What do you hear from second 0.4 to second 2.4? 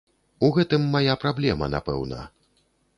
У гэтым мая праблема, напэўна.